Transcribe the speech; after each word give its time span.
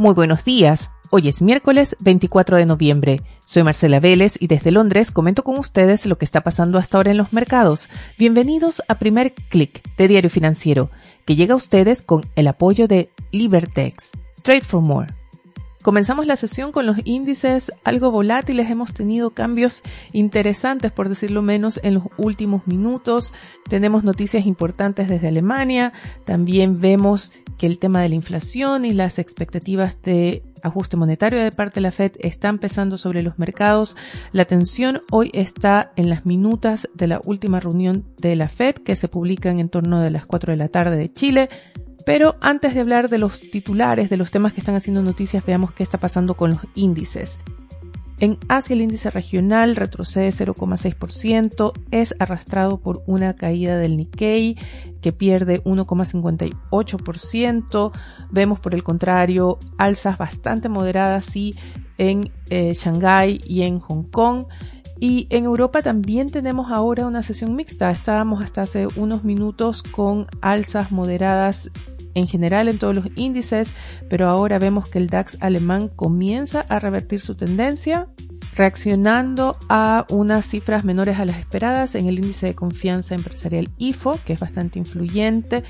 Muy 0.00 0.14
buenos 0.14 0.46
días. 0.46 0.90
Hoy 1.10 1.28
es 1.28 1.42
miércoles 1.42 1.94
24 2.00 2.56
de 2.56 2.64
noviembre. 2.64 3.20
Soy 3.44 3.64
Marcela 3.64 4.00
Vélez 4.00 4.40
y 4.40 4.46
desde 4.46 4.70
Londres 4.70 5.10
comento 5.10 5.44
con 5.44 5.58
ustedes 5.58 6.06
lo 6.06 6.16
que 6.16 6.24
está 6.24 6.40
pasando 6.40 6.78
hasta 6.78 6.96
ahora 6.96 7.10
en 7.10 7.18
los 7.18 7.34
mercados. 7.34 7.90
Bienvenidos 8.18 8.80
a 8.88 8.98
Primer 8.98 9.34
Click 9.34 9.82
de 9.98 10.08
Diario 10.08 10.30
Financiero, 10.30 10.90
que 11.26 11.36
llega 11.36 11.52
a 11.52 11.58
ustedes 11.58 12.00
con 12.00 12.24
el 12.34 12.48
apoyo 12.48 12.88
de 12.88 13.10
Libertex. 13.30 14.12
Trade 14.42 14.62
for 14.62 14.80
More. 14.80 15.19
Comenzamos 15.82 16.26
la 16.26 16.36
sesión 16.36 16.72
con 16.72 16.84
los 16.84 16.98
índices 17.04 17.72
algo 17.84 18.10
volátiles. 18.10 18.68
Hemos 18.68 18.92
tenido 18.92 19.30
cambios 19.30 19.82
interesantes, 20.12 20.92
por 20.92 21.08
decirlo 21.08 21.40
menos, 21.40 21.80
en 21.82 21.94
los 21.94 22.04
últimos 22.18 22.66
minutos. 22.66 23.32
Tenemos 23.68 24.04
noticias 24.04 24.44
importantes 24.44 25.08
desde 25.08 25.28
Alemania. 25.28 25.94
También 26.26 26.78
vemos 26.80 27.32
que 27.58 27.66
el 27.66 27.78
tema 27.78 28.02
de 28.02 28.10
la 28.10 28.14
inflación 28.14 28.84
y 28.84 28.92
las 28.92 29.18
expectativas 29.18 29.96
de 30.02 30.42
ajuste 30.62 30.98
monetario 30.98 31.42
de 31.42 31.52
parte 31.52 31.76
de 31.76 31.82
la 31.82 31.92
Fed 31.92 32.12
están 32.20 32.58
pesando 32.58 32.98
sobre 32.98 33.22
los 33.22 33.38
mercados. 33.38 33.96
La 34.32 34.42
atención 34.42 35.00
hoy 35.10 35.30
está 35.32 35.92
en 35.96 36.10
las 36.10 36.26
minutas 36.26 36.90
de 36.94 37.06
la 37.06 37.20
última 37.24 37.58
reunión 37.58 38.04
de 38.18 38.36
la 38.36 38.48
Fed 38.48 38.76
que 38.76 38.96
se 38.96 39.08
publican 39.08 39.60
en 39.60 39.70
torno 39.70 40.00
de 40.00 40.10
las 40.10 40.26
4 40.26 40.52
de 40.52 40.58
la 40.58 40.68
tarde 40.68 40.96
de 40.96 41.12
Chile. 41.12 41.48
Pero 42.06 42.36
antes 42.40 42.74
de 42.74 42.80
hablar 42.80 43.08
de 43.08 43.18
los 43.18 43.40
titulares, 43.40 44.10
de 44.10 44.16
los 44.16 44.30
temas 44.30 44.52
que 44.52 44.60
están 44.60 44.74
haciendo 44.74 45.02
noticias, 45.02 45.44
veamos 45.44 45.72
qué 45.72 45.82
está 45.82 45.98
pasando 45.98 46.34
con 46.34 46.52
los 46.52 46.60
índices. 46.74 47.38
En 48.20 48.38
Asia 48.48 48.74
el 48.74 48.82
índice 48.82 49.10
regional 49.10 49.74
retrocede 49.76 50.28
0,6%, 50.28 51.72
es 51.90 52.14
arrastrado 52.18 52.76
por 52.78 53.02
una 53.06 53.34
caída 53.34 53.78
del 53.78 53.96
Nikkei 53.96 54.58
que 55.00 55.14
pierde 55.14 55.64
1,58%. 55.64 57.92
Vemos 58.30 58.60
por 58.60 58.74
el 58.74 58.82
contrario 58.82 59.58
alzas 59.78 60.18
bastante 60.18 60.68
moderadas 60.68 61.24
sí 61.24 61.56
en 61.96 62.30
eh, 62.50 62.74
Shanghái 62.74 63.40
y 63.46 63.62
en 63.62 63.80
Hong 63.80 64.04
Kong. 64.04 64.44
Y 65.00 65.26
en 65.30 65.44
Europa 65.44 65.80
también 65.80 66.30
tenemos 66.30 66.70
ahora 66.70 67.06
una 67.06 67.22
sesión 67.22 67.56
mixta. 67.56 67.90
Estábamos 67.90 68.44
hasta 68.44 68.62
hace 68.62 68.86
unos 68.96 69.24
minutos 69.24 69.82
con 69.82 70.26
alzas 70.42 70.92
moderadas 70.92 71.70
en 72.14 72.26
general 72.26 72.68
en 72.68 72.78
todos 72.78 72.94
los 72.94 73.06
índices, 73.16 73.72
pero 74.08 74.28
ahora 74.28 74.58
vemos 74.58 74.88
que 74.88 74.98
el 74.98 75.08
DAX 75.08 75.38
alemán 75.40 75.88
comienza 75.88 76.60
a 76.68 76.78
revertir 76.78 77.20
su 77.20 77.34
tendencia, 77.34 78.08
reaccionando 78.60 79.56
a 79.70 80.04
unas 80.10 80.44
cifras 80.44 80.84
menores 80.84 81.18
a 81.18 81.24
las 81.24 81.38
esperadas 81.38 81.94
en 81.94 82.08
el 82.08 82.18
índice 82.18 82.44
de 82.44 82.54
confianza 82.54 83.14
empresarial 83.14 83.70
IFO, 83.78 84.20
que 84.26 84.34
es 84.34 84.38
bastante 84.38 84.78
influyente. 84.78 85.64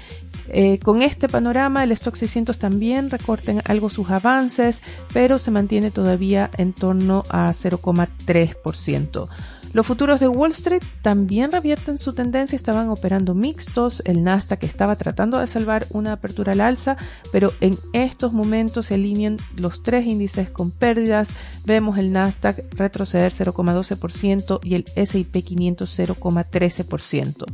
Eh, 0.49 0.81
con 0.81 1.01
este 1.03 1.29
panorama, 1.29 1.85
el 1.85 1.93
Stock 1.93 2.17
600 2.17 2.59
también 2.59 3.09
recorten 3.09 3.63
algo 3.65 3.91
sus 3.91 4.11
avances, 4.11 4.83
pero 5.13 5.39
se 5.39 5.53
mantiene 5.53 5.93
todavía 5.93 6.51
en 6.59 6.73
torno 6.73 7.23
a 7.31 7.53
0,3%. 7.53 9.29
Los 9.73 9.87
futuros 9.87 10.19
de 10.19 10.27
Wall 10.27 10.51
Street 10.51 10.83
también 11.01 11.53
revierten 11.53 11.97
su 11.97 12.13
tendencia, 12.13 12.57
estaban 12.57 12.89
operando 12.89 13.35
mixtos, 13.35 14.03
el 14.05 14.25
Nasdaq 14.25 14.65
estaba 14.65 14.97
tratando 14.97 15.39
de 15.39 15.47
salvar 15.47 15.87
una 15.91 16.13
apertura 16.13 16.53
al 16.53 16.61
alza, 16.61 16.97
pero 17.31 17.53
en 17.61 17.79
estos 17.93 18.33
momentos 18.33 18.87
se 18.87 18.95
alinean 18.95 19.37
los 19.55 19.85
tres 19.85 20.07
índices 20.07 20.51
con 20.51 20.73
pérdidas, 20.73 21.31
vemos 21.67 21.99
el 21.99 22.13
Nasdaq 22.13 22.65
retroceder 22.75 23.33
0,12% 23.33 24.59
y 24.65 24.75
el 24.75 24.87
S&P 24.97 25.43
500 25.43 25.99
0,13%. 25.99 27.45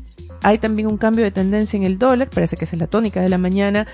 Hay 0.43 0.59
también 0.59 0.89
un 0.89 0.99
cambio 0.99 1.25
de 1.25 1.31
tendencia 1.31 1.77
en 1.77 1.83
el 1.83 1.99
dólar, 1.99 2.31
parece 2.31 2.57
que 2.57 2.65
es 2.65 2.73
la 2.75 2.87
tónica 2.87 3.21
de 3.21 3.29
la 3.29 3.39
mañana. 3.39 3.87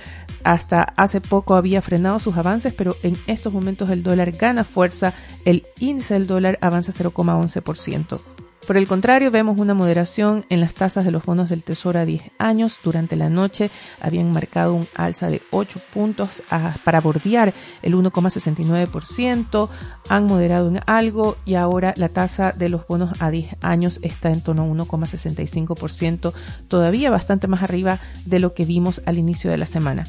Hasta 0.44 0.82
hace 0.82 1.20
poco 1.20 1.54
había 1.54 1.82
frenado 1.82 2.18
sus 2.18 2.36
avances, 2.36 2.74
pero 2.74 2.96
en 3.02 3.16
estos 3.26 3.52
momentos 3.52 3.90
el 3.90 4.02
dólar 4.02 4.32
gana 4.32 4.64
fuerza. 4.64 5.14
El 5.44 5.66
índice 5.80 6.14
del 6.14 6.26
dólar 6.26 6.58
avanza 6.60 6.92
0,11%. 6.92 8.41
Por 8.66 8.76
el 8.76 8.86
contrario, 8.86 9.32
vemos 9.32 9.58
una 9.58 9.74
moderación 9.74 10.46
en 10.48 10.60
las 10.60 10.74
tasas 10.74 11.04
de 11.04 11.10
los 11.10 11.24
bonos 11.24 11.50
del 11.50 11.64
Tesoro 11.64 11.98
a 11.98 12.04
10 12.04 12.22
años. 12.38 12.78
Durante 12.82 13.16
la 13.16 13.28
noche 13.28 13.70
habían 14.00 14.30
marcado 14.30 14.74
un 14.74 14.86
alza 14.94 15.26
de 15.26 15.42
8 15.50 15.80
puntos 15.92 16.42
para 16.84 17.00
bordear 17.00 17.52
el 17.82 17.94
1,69%. 17.96 19.68
Han 20.08 20.26
moderado 20.26 20.68
en 20.68 20.80
algo 20.86 21.36
y 21.44 21.54
ahora 21.54 21.92
la 21.96 22.08
tasa 22.08 22.52
de 22.52 22.68
los 22.68 22.86
bonos 22.86 23.20
a 23.20 23.32
10 23.32 23.56
años 23.62 23.98
está 24.02 24.30
en 24.30 24.42
torno 24.42 24.62
a 24.62 24.66
1,65%, 24.66 26.32
todavía 26.68 27.10
bastante 27.10 27.48
más 27.48 27.62
arriba 27.64 27.98
de 28.24 28.38
lo 28.38 28.54
que 28.54 28.64
vimos 28.64 29.02
al 29.06 29.18
inicio 29.18 29.50
de 29.50 29.58
la 29.58 29.66
semana. 29.66 30.04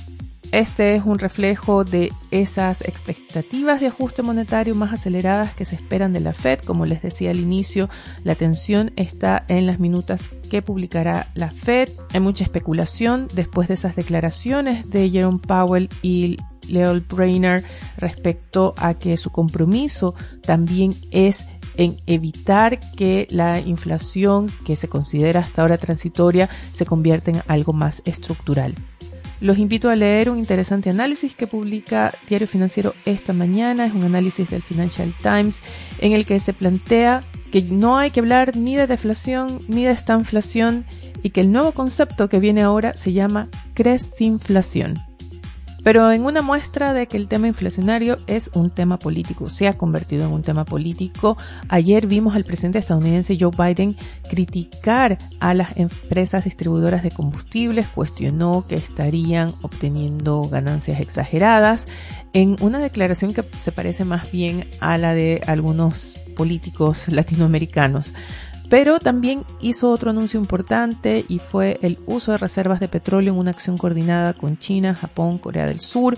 Este 0.53 0.95
es 0.95 1.03
un 1.03 1.17
reflejo 1.17 1.83
de 1.83 2.13
esas 2.29 2.81
expectativas 2.81 3.81
de 3.81 3.87
ajuste 3.87 4.21
monetario 4.21 4.75
más 4.75 4.93
aceleradas 4.93 5.55
que 5.55 5.65
se 5.65 5.73
esperan 5.73 6.13
de 6.13 6.19
la 6.19 6.31
Fed. 6.31 6.59
Como 6.59 6.85
les 6.85 7.01
decía 7.01 7.31
al 7.31 7.39
inicio, 7.39 7.89
la 8.23 8.33
atención 8.33 8.91
está 8.95 9.45
en 9.47 9.65
las 9.65 9.79
minutas 9.79 10.29
que 10.51 10.61
publicará 10.61 11.31
la 11.33 11.49
Fed. 11.49 11.89
Hay 12.13 12.19
mucha 12.19 12.43
especulación 12.43 13.27
después 13.33 13.67
de 13.67 13.73
esas 13.73 13.95
declaraciones 13.95 14.91
de 14.91 15.09
Jerome 15.09 15.39
Powell 15.39 15.89
y 16.03 16.37
Leo 16.67 17.01
Brainer 17.01 17.63
respecto 17.97 18.75
a 18.77 18.93
que 18.93 19.17
su 19.17 19.31
compromiso 19.31 20.13
también 20.43 20.93
es 21.09 21.47
en 21.77 21.97
evitar 22.05 22.79
que 22.91 23.27
la 23.31 23.59
inflación 23.59 24.51
que 24.67 24.75
se 24.75 24.87
considera 24.87 25.39
hasta 25.39 25.63
ahora 25.63 25.79
transitoria 25.79 26.47
se 26.73 26.85
convierta 26.85 27.31
en 27.31 27.41
algo 27.47 27.73
más 27.73 28.03
estructural. 28.05 28.75
Los 29.43 29.57
invito 29.57 29.89
a 29.89 29.95
leer 29.97 30.29
un 30.29 30.37
interesante 30.37 30.89
análisis 30.89 31.35
que 31.35 31.47
publica 31.47 32.13
Diario 32.29 32.47
Financiero 32.47 32.93
esta 33.03 33.33
mañana. 33.33 33.85
Es 33.85 33.93
un 33.93 34.05
análisis 34.05 34.49
del 34.49 34.61
Financial 34.61 35.13
Times 35.21 35.61
en 35.99 36.13
el 36.13 36.25
que 36.25 36.39
se 36.39 36.53
plantea 36.53 37.25
que 37.51 37.61
no 37.61 37.97
hay 37.97 38.11
que 38.11 38.21
hablar 38.21 38.55
ni 38.55 38.77
de 38.77 38.87
deflación 38.87 39.59
ni 39.67 39.83
de 39.83 39.91
estanflación 39.91 40.85
y 41.23 41.31
que 41.31 41.41
el 41.41 41.51
nuevo 41.51 41.73
concepto 41.73 42.29
que 42.29 42.39
viene 42.39 42.61
ahora 42.61 42.95
se 42.95 43.11
llama 43.11 43.49
cresinflación. 43.73 45.12
Pero 45.83 46.11
en 46.11 46.23
una 46.23 46.41
muestra 46.41 46.93
de 46.93 47.07
que 47.07 47.17
el 47.17 47.27
tema 47.27 47.47
inflacionario 47.47 48.19
es 48.25 48.49
un 48.53 48.69
tema 48.69 48.97
político, 48.97 49.49
se 49.49 49.67
ha 49.67 49.77
convertido 49.77 50.25
en 50.25 50.31
un 50.31 50.41
tema 50.41 50.63
político, 50.63 51.37
ayer 51.67 52.07
vimos 52.07 52.35
al 52.35 52.45
presidente 52.45 52.79
estadounidense 52.79 53.37
Joe 53.39 53.51
Biden 53.55 53.97
criticar 54.29 55.17
a 55.39 55.53
las 55.53 55.77
empresas 55.77 56.45
distribuidoras 56.45 57.03
de 57.03 57.11
combustibles, 57.11 57.87
cuestionó 57.87 58.65
que 58.67 58.75
estarían 58.75 59.53
obteniendo 59.61 60.47
ganancias 60.47 61.01
exageradas 61.01 61.87
en 62.31 62.55
una 62.61 62.79
declaración 62.79 63.33
que 63.33 63.43
se 63.57 63.71
parece 63.71 64.05
más 64.05 64.31
bien 64.31 64.67
a 64.79 64.97
la 64.97 65.13
de 65.13 65.41
algunos 65.45 66.17
políticos 66.35 67.07
latinoamericanos. 67.09 68.13
Pero 68.73 68.97
también 68.97 69.45
hizo 69.61 69.91
otro 69.91 70.09
anuncio 70.09 70.39
importante 70.39 71.25
y 71.27 71.37
fue 71.37 71.77
el 71.83 71.99
uso 72.07 72.31
de 72.31 72.39
reservas 72.39 72.79
de 72.79 72.87
petróleo 72.87 73.31
en 73.31 73.37
una 73.37 73.51
acción 73.51 73.77
coordinada 73.77 74.33
con 74.33 74.57
China, 74.57 74.95
Japón, 74.95 75.37
Corea 75.37 75.67
del 75.67 75.79
Sur. 75.79 76.17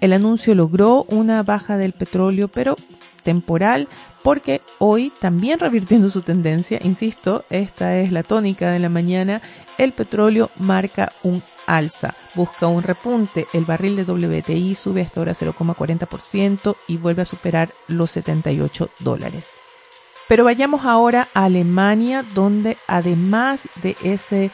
El 0.00 0.12
anuncio 0.12 0.52
logró 0.56 1.04
una 1.04 1.44
baja 1.44 1.76
del 1.76 1.92
petróleo, 1.92 2.48
pero 2.48 2.74
temporal, 3.22 3.86
porque 4.24 4.62
hoy 4.80 5.12
también 5.20 5.60
revirtiendo 5.60 6.10
su 6.10 6.22
tendencia, 6.22 6.80
insisto, 6.82 7.44
esta 7.50 7.96
es 7.96 8.10
la 8.10 8.24
tónica 8.24 8.72
de 8.72 8.80
la 8.80 8.88
mañana, 8.88 9.40
el 9.78 9.92
petróleo 9.92 10.50
marca 10.58 11.12
un 11.22 11.40
alza, 11.68 12.16
busca 12.34 12.66
un 12.66 12.82
repunte, 12.82 13.46
el 13.52 13.64
barril 13.64 13.94
de 13.94 14.02
WTI 14.02 14.74
sube 14.74 15.02
hasta 15.02 15.20
ahora 15.20 15.34
0,40% 15.34 16.74
y 16.88 16.96
vuelve 16.96 17.22
a 17.22 17.26
superar 17.26 17.72
los 17.86 18.10
78 18.10 18.90
dólares. 18.98 19.54
Pero 20.32 20.44
vayamos 20.44 20.86
ahora 20.86 21.28
a 21.34 21.44
Alemania, 21.44 22.24
donde 22.34 22.78
además 22.88 23.68
de 23.82 23.98
ese 24.02 24.50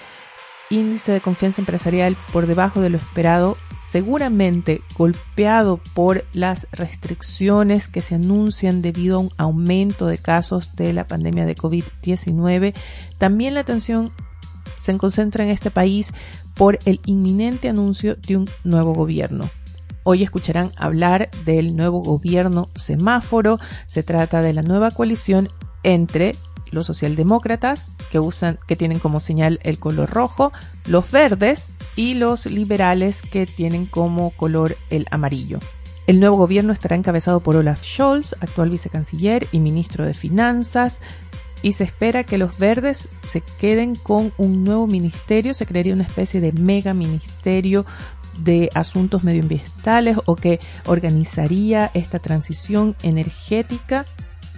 índice 0.70 1.12
de 1.12 1.20
confianza 1.20 1.60
empresarial 1.60 2.16
por 2.32 2.48
debajo 2.48 2.80
de 2.80 2.90
lo 2.90 2.96
esperado, 2.96 3.56
seguramente 3.84 4.82
golpeado 4.96 5.78
por 5.94 6.24
las 6.32 6.66
restricciones 6.72 7.86
que 7.86 8.02
se 8.02 8.16
anuncian 8.16 8.82
debido 8.82 9.18
a 9.18 9.20
un 9.20 9.30
aumento 9.36 10.08
de 10.08 10.18
casos 10.18 10.74
de 10.74 10.92
la 10.92 11.06
pandemia 11.06 11.46
de 11.46 11.54
COVID-19, 11.54 12.74
también 13.18 13.54
la 13.54 13.60
atención 13.60 14.10
se 14.80 14.98
concentra 14.98 15.44
en 15.44 15.50
este 15.50 15.70
país 15.70 16.12
por 16.56 16.80
el 16.86 17.00
inminente 17.06 17.68
anuncio 17.68 18.16
de 18.16 18.36
un 18.36 18.50
nuevo 18.64 18.94
gobierno. 18.94 19.48
Hoy 20.02 20.24
escucharán 20.24 20.72
hablar 20.76 21.30
del 21.44 21.76
nuevo 21.76 22.00
gobierno 22.00 22.70
semáforo. 22.74 23.60
Se 23.86 24.02
trata 24.02 24.40
de 24.40 24.54
la 24.54 24.62
nueva 24.62 24.90
coalición 24.90 25.50
entre 25.82 26.34
los 26.70 26.86
socialdemócratas 26.86 27.92
que 28.10 28.18
usan, 28.18 28.58
que 28.66 28.76
tienen 28.76 28.98
como 28.98 29.20
señal 29.20 29.58
el 29.62 29.78
color 29.78 30.10
rojo, 30.10 30.52
los 30.86 31.10
verdes 31.10 31.72
y 31.96 32.14
los 32.14 32.46
liberales 32.46 33.22
que 33.22 33.46
tienen 33.46 33.86
como 33.86 34.30
color 34.30 34.76
el 34.90 35.06
amarillo. 35.10 35.58
El 36.06 36.20
nuevo 36.20 36.36
gobierno 36.36 36.72
estará 36.72 36.96
encabezado 36.96 37.40
por 37.40 37.56
Olaf 37.56 37.82
Scholz, 37.84 38.34
actual 38.40 38.70
vicecanciller 38.70 39.46
y 39.52 39.60
ministro 39.60 40.06
de 40.06 40.14
Finanzas, 40.14 41.00
y 41.60 41.72
se 41.72 41.84
espera 41.84 42.24
que 42.24 42.38
los 42.38 42.58
verdes 42.58 43.08
se 43.30 43.40
queden 43.40 43.94
con 43.94 44.32
un 44.38 44.64
nuevo 44.64 44.86
ministerio, 44.86 45.54
se 45.54 45.66
crearía 45.66 45.94
una 45.94 46.04
especie 46.04 46.40
de 46.40 46.52
mega 46.52 46.94
ministerio 46.94 47.84
de 48.38 48.70
asuntos 48.74 49.24
medioambientales 49.24 50.18
o 50.24 50.36
que 50.36 50.60
organizaría 50.86 51.90
esta 51.94 52.20
transición 52.20 52.94
energética, 53.02 54.06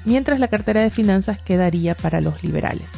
mientras 0.04 0.40
la 0.40 0.48
cartera 0.48 0.82
de 0.82 0.90
finanzas 0.90 1.40
quedaría 1.40 1.94
para 1.94 2.20
los 2.20 2.42
liberales. 2.42 2.94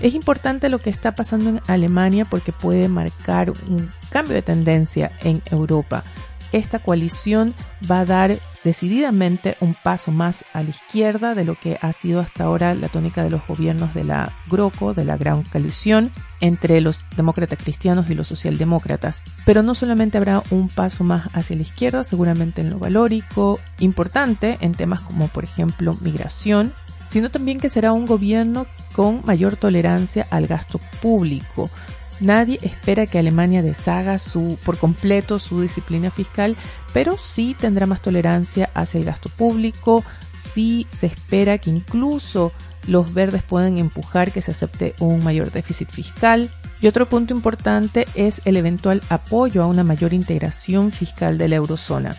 Es 0.00 0.14
importante 0.14 0.68
lo 0.68 0.78
que 0.78 0.90
está 0.90 1.14
pasando 1.14 1.48
en 1.48 1.60
Alemania 1.66 2.26
porque 2.26 2.52
puede 2.52 2.88
marcar 2.88 3.50
un 3.50 3.90
cambio 4.10 4.34
de 4.34 4.42
tendencia 4.42 5.10
en 5.22 5.42
Europa. 5.50 6.04
Esta 6.52 6.78
coalición 6.78 7.54
va 7.90 8.00
a 8.00 8.04
dar 8.04 8.36
decididamente 8.66 9.56
un 9.60 9.76
paso 9.80 10.10
más 10.10 10.44
a 10.52 10.64
la 10.64 10.70
izquierda 10.70 11.36
de 11.36 11.44
lo 11.44 11.54
que 11.54 11.78
ha 11.80 11.92
sido 11.92 12.18
hasta 12.18 12.42
ahora 12.42 12.74
la 12.74 12.88
tónica 12.88 13.22
de 13.22 13.30
los 13.30 13.46
gobiernos 13.46 13.94
de 13.94 14.02
la 14.02 14.32
GROCO, 14.48 14.92
de 14.92 15.04
la 15.04 15.16
Gran 15.16 15.44
Coalición, 15.44 16.10
entre 16.40 16.80
los 16.80 17.06
demócratas 17.16 17.60
cristianos 17.62 18.10
y 18.10 18.16
los 18.16 18.26
socialdemócratas. 18.26 19.22
Pero 19.44 19.62
no 19.62 19.76
solamente 19.76 20.18
habrá 20.18 20.42
un 20.50 20.68
paso 20.68 21.04
más 21.04 21.28
hacia 21.32 21.54
la 21.54 21.62
izquierda, 21.62 22.02
seguramente 22.02 22.60
en 22.60 22.70
lo 22.70 22.80
valórico, 22.80 23.60
importante 23.78 24.58
en 24.60 24.74
temas 24.74 25.00
como 25.00 25.28
por 25.28 25.44
ejemplo 25.44 25.96
migración, 26.00 26.72
sino 27.06 27.30
también 27.30 27.60
que 27.60 27.70
será 27.70 27.92
un 27.92 28.04
gobierno 28.04 28.66
con 28.94 29.22
mayor 29.24 29.56
tolerancia 29.56 30.26
al 30.28 30.48
gasto 30.48 30.80
público. 31.00 31.70
Nadie 32.20 32.58
espera 32.62 33.06
que 33.06 33.18
Alemania 33.18 33.62
deshaga 33.62 34.18
su, 34.18 34.58
por 34.64 34.78
completo 34.78 35.38
su 35.38 35.60
disciplina 35.60 36.10
fiscal, 36.10 36.56
pero 36.94 37.18
sí 37.18 37.54
tendrá 37.58 37.86
más 37.86 38.00
tolerancia 38.00 38.70
hacia 38.74 38.98
el 38.98 39.04
gasto 39.04 39.28
público, 39.28 40.02
sí 40.38 40.86
se 40.90 41.06
espera 41.06 41.58
que 41.58 41.70
incluso 41.70 42.52
los 42.86 43.12
verdes 43.12 43.42
puedan 43.42 43.76
empujar 43.78 44.32
que 44.32 44.42
se 44.42 44.52
acepte 44.52 44.94
un 44.98 45.22
mayor 45.22 45.50
déficit 45.50 45.90
fiscal. 45.90 46.50
Y 46.80 46.88
otro 46.88 47.08
punto 47.08 47.34
importante 47.34 48.06
es 48.14 48.40
el 48.44 48.56
eventual 48.56 49.02
apoyo 49.08 49.62
a 49.62 49.66
una 49.66 49.84
mayor 49.84 50.12
integración 50.12 50.92
fiscal 50.92 51.36
de 51.36 51.48
la 51.48 51.56
eurozona. 51.56 52.16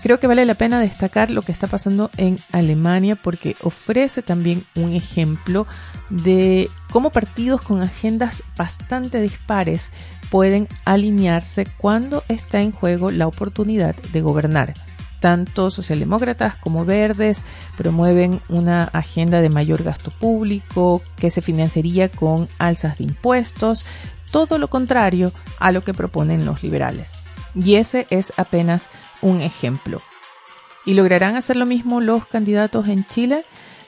Creo 0.00 0.20
que 0.20 0.28
vale 0.28 0.46
la 0.46 0.54
pena 0.54 0.78
destacar 0.78 1.30
lo 1.30 1.42
que 1.42 1.50
está 1.50 1.66
pasando 1.66 2.10
en 2.16 2.38
Alemania 2.52 3.16
porque 3.16 3.56
ofrece 3.62 4.22
también 4.22 4.64
un 4.76 4.92
ejemplo 4.92 5.66
de 6.08 6.70
cómo 6.90 7.10
partidos 7.10 7.62
con 7.62 7.82
agendas 7.82 8.44
bastante 8.56 9.20
dispares 9.20 9.90
pueden 10.30 10.68
alinearse 10.84 11.66
cuando 11.78 12.22
está 12.28 12.60
en 12.60 12.70
juego 12.70 13.10
la 13.10 13.26
oportunidad 13.26 13.96
de 14.12 14.20
gobernar. 14.20 14.74
Tanto 15.18 15.68
socialdemócratas 15.72 16.54
como 16.54 16.84
verdes 16.84 17.42
promueven 17.76 18.40
una 18.48 18.84
agenda 18.84 19.40
de 19.40 19.50
mayor 19.50 19.82
gasto 19.82 20.12
público 20.12 21.02
que 21.16 21.30
se 21.30 21.42
financiaría 21.42 22.08
con 22.08 22.48
alzas 22.58 22.98
de 22.98 23.04
impuestos, 23.04 23.84
todo 24.30 24.58
lo 24.58 24.68
contrario 24.68 25.32
a 25.58 25.72
lo 25.72 25.82
que 25.82 25.92
proponen 25.92 26.46
los 26.46 26.62
liberales. 26.62 27.27
Y 27.54 27.76
ese 27.76 28.06
es 28.10 28.32
apenas 28.36 28.90
un 29.22 29.40
ejemplo. 29.40 30.02
¿Y 30.84 30.94
lograrán 30.94 31.36
hacer 31.36 31.56
lo 31.56 31.66
mismo 31.66 32.00
los 32.00 32.26
candidatos 32.26 32.88
en 32.88 33.06
Chile? 33.06 33.44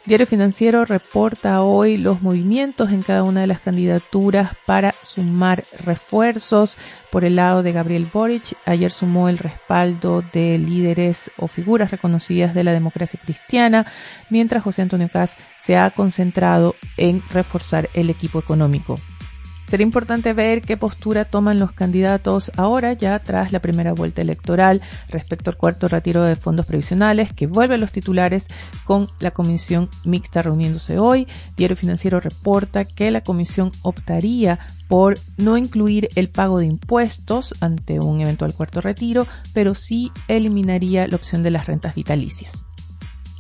Diario 0.07 0.27
Financiero 0.27 0.87
reporta 0.87 1.63
hoy 1.63 1.99
los 1.99 2.23
movimientos 2.23 2.91
en 2.91 3.03
cada 3.03 3.23
una 3.23 3.43
de 3.43 3.47
las 3.47 3.61
candidaturas 3.61 4.53
para 4.67 4.95
sumar 5.03 5.65
refuerzos. 5.85 6.79
Por 7.11 7.25
el 7.25 7.37
lado 7.37 7.63
de 7.63 7.73
Gabriel 7.73 8.09
Boric, 8.11 8.57
ayer 8.65 8.91
sumó 8.91 9.29
el 9.29 9.37
respaldo 9.37 10.25
de 10.33 10.57
líderes 10.59 11.31
o 11.37 11.49
figuras 11.49 11.91
reconocidas 11.91 12.55
de 12.55 12.65
la 12.65 12.73
democracia 12.73 13.21
cristiana, 13.23 13.87
mientras 14.31 14.63
José 14.63 14.83
Antonio 14.83 15.09
Caz 15.13 15.37
se 15.63 15.77
ha 15.77 15.91
concentrado 15.91 16.77
en 16.97 17.23
reforzar 17.31 17.91
el 17.93 18.09
equipo 18.09 18.39
económico. 18.39 18.99
Será 19.71 19.85
importante 19.85 20.33
ver 20.33 20.63
qué 20.63 20.77
postura 20.77 21.25
toman 21.25 21.61
los 21.61 21.71
candidatos 21.71 22.51
ahora, 22.57 22.93
ya 22.93 23.17
tras 23.21 23.53
la 23.53 23.61
primera 23.61 23.93
vuelta 23.93 24.21
electoral, 24.21 24.81
respecto 25.09 25.49
al 25.49 25.57
cuarto 25.57 25.87
retiro 25.87 26.25
de 26.25 26.35
fondos 26.35 26.67
previsionales, 26.67 27.33
que 27.33 27.47
vuelve 27.47 27.77
a 27.77 27.79
los 27.79 27.93
titulares 27.93 28.49
con 28.83 29.09
la 29.21 29.31
comisión 29.31 29.89
mixta 30.05 30.43
reuniéndose 30.43 30.99
hoy. 30.99 31.29
Diario 31.57 31.77
Financiero 31.77 32.19
reporta 32.19 32.85
que 32.85 33.13
la 33.13 33.21
comisión 33.21 33.71
optaría 33.83 34.59
por 34.89 35.21
no 35.37 35.57
incluir 35.57 36.09
el 36.17 36.31
pago 36.31 36.59
de 36.59 36.67
impuestos 36.67 37.55
ante 37.61 38.01
un 38.01 38.21
eventual 38.21 38.53
cuarto 38.55 38.81
retiro, 38.81 39.29
pero 39.55 39.77
sí 39.77 40.11
eliminaría 40.27 41.07
la 41.07 41.15
opción 41.15 41.45
de 41.45 41.53
las 41.53 41.67
rentas 41.67 41.95
vitalicias. 41.95 42.67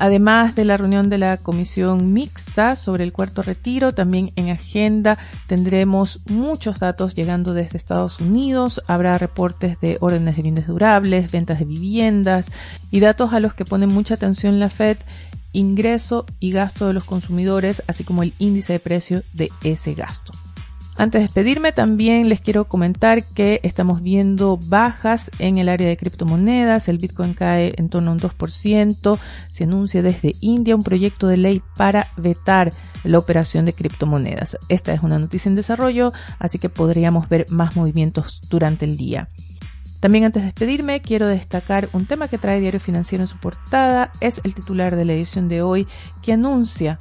Además 0.00 0.54
de 0.54 0.64
la 0.64 0.78
reunión 0.78 1.10
de 1.10 1.18
la 1.18 1.36
comisión 1.36 2.14
mixta 2.14 2.74
sobre 2.74 3.04
el 3.04 3.12
cuarto 3.12 3.42
retiro, 3.42 3.92
también 3.92 4.32
en 4.34 4.48
agenda 4.48 5.18
tendremos 5.46 6.20
muchos 6.26 6.78
datos 6.78 7.14
llegando 7.14 7.52
desde 7.52 7.76
Estados 7.76 8.18
Unidos. 8.18 8.82
Habrá 8.86 9.18
reportes 9.18 9.78
de 9.78 9.98
órdenes 10.00 10.36
de 10.36 10.42
bienes 10.42 10.66
durables, 10.68 11.30
ventas 11.30 11.58
de 11.58 11.66
viviendas 11.66 12.50
y 12.90 13.00
datos 13.00 13.34
a 13.34 13.40
los 13.40 13.52
que 13.52 13.66
pone 13.66 13.86
mucha 13.86 14.14
atención 14.14 14.58
la 14.58 14.70
Fed, 14.70 14.96
ingreso 15.52 16.24
y 16.38 16.52
gasto 16.52 16.86
de 16.86 16.94
los 16.94 17.04
consumidores, 17.04 17.82
así 17.86 18.02
como 18.02 18.22
el 18.22 18.32
índice 18.38 18.72
de 18.72 18.80
precio 18.80 19.22
de 19.34 19.50
ese 19.62 19.92
gasto. 19.92 20.32
Antes 21.00 21.20
de 21.20 21.28
despedirme, 21.28 21.72
también 21.72 22.28
les 22.28 22.42
quiero 22.42 22.68
comentar 22.68 23.24
que 23.24 23.60
estamos 23.62 24.02
viendo 24.02 24.58
bajas 24.58 25.30
en 25.38 25.56
el 25.56 25.70
área 25.70 25.88
de 25.88 25.96
criptomonedas. 25.96 26.88
El 26.88 26.98
Bitcoin 26.98 27.32
cae 27.32 27.72
en 27.78 27.88
torno 27.88 28.10
a 28.10 28.12
un 28.12 28.20
2%. 28.20 29.18
Se 29.48 29.64
anuncia 29.64 30.02
desde 30.02 30.34
India 30.42 30.76
un 30.76 30.82
proyecto 30.82 31.26
de 31.26 31.38
ley 31.38 31.62
para 31.74 32.08
vetar 32.18 32.70
la 33.02 33.18
operación 33.18 33.64
de 33.64 33.72
criptomonedas. 33.72 34.58
Esta 34.68 34.92
es 34.92 35.02
una 35.02 35.18
noticia 35.18 35.48
en 35.48 35.54
desarrollo, 35.54 36.12
así 36.38 36.58
que 36.58 36.68
podríamos 36.68 37.30
ver 37.30 37.46
más 37.48 37.76
movimientos 37.76 38.42
durante 38.50 38.84
el 38.84 38.98
día. 38.98 39.30
También 40.00 40.24
antes 40.24 40.42
de 40.42 40.48
despedirme, 40.48 41.00
quiero 41.00 41.28
destacar 41.28 41.88
un 41.94 42.04
tema 42.04 42.28
que 42.28 42.36
trae 42.36 42.60
Diario 42.60 42.78
Financiero 42.78 43.24
en 43.24 43.28
su 43.28 43.38
portada. 43.38 44.12
Es 44.20 44.42
el 44.44 44.54
titular 44.54 44.96
de 44.96 45.06
la 45.06 45.14
edición 45.14 45.48
de 45.48 45.62
hoy 45.62 45.88
que 46.20 46.34
anuncia 46.34 46.98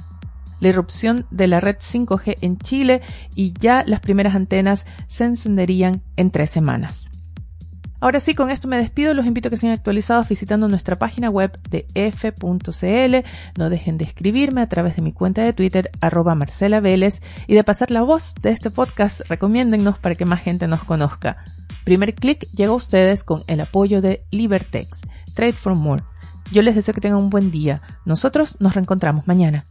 la 0.59 0.69
irrupción 0.69 1.25
de 1.31 1.47
la 1.47 1.59
red 1.59 1.77
5G 1.77 2.37
en 2.41 2.57
Chile 2.57 3.01
y 3.35 3.53
ya 3.59 3.83
las 3.85 3.99
primeras 3.99 4.35
antenas 4.35 4.85
se 5.07 5.25
encenderían 5.25 6.01
en 6.15 6.31
tres 6.31 6.49
semanas. 6.49 7.09
Ahora 8.01 8.21
sí, 8.21 8.33
con 8.33 8.49
esto 8.49 8.69
me 8.69 8.77
despido. 8.77 9.13
Los 9.13 9.25
invito 9.25 9.49
a 9.49 9.51
que 9.51 9.57
sean 9.57 9.73
actualizados 9.73 10.29
visitando 10.29 10.69
nuestra 10.69 10.95
página 10.97 11.29
web 11.29 11.59
de 11.69 11.85
f.cl. 11.95 13.27
No 13.57 13.69
dejen 13.69 13.97
de 13.97 14.05
escribirme 14.05 14.61
a 14.61 14.69
través 14.69 14.95
de 14.95 15.01
mi 15.01 15.11
cuenta 15.11 15.43
de 15.43 15.51
Twitter, 15.51 15.91
arroba 15.99 16.33
Marcela 16.33 16.79
Vélez, 16.79 17.21
y 17.47 17.55
de 17.55 17.63
pasar 17.65 17.91
la 17.91 18.01
voz 18.01 18.35
de 18.41 18.51
este 18.51 18.71
podcast. 18.71 19.19
Recomiéndennos 19.27 19.99
para 19.99 20.15
que 20.15 20.23
más 20.23 20.41
gente 20.41 20.67
nos 20.67 20.85
conozca. 20.85 21.43
Primer 21.83 22.15
clic 22.15 22.47
llega 22.51 22.71
a 22.71 22.75
ustedes 22.75 23.25
con 23.25 23.43
el 23.47 23.59
apoyo 23.59 24.01
de 24.01 24.23
Libertex. 24.31 25.01
Trade 25.33 25.53
for 25.53 25.75
More. 25.75 26.03
Yo 26.51 26.61
les 26.61 26.75
deseo 26.75 26.93
que 26.93 27.01
tengan 27.01 27.19
un 27.19 27.29
buen 27.29 27.51
día. 27.51 27.81
Nosotros 28.05 28.55
nos 28.61 28.75
reencontramos 28.75 29.27
mañana. 29.27 29.65